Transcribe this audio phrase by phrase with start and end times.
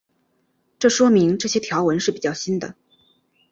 [0.79, 2.73] 这说明这些条纹是比较新的。